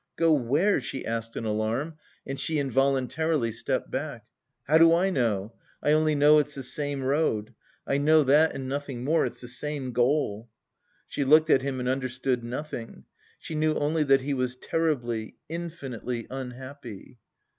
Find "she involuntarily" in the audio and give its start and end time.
2.39-3.51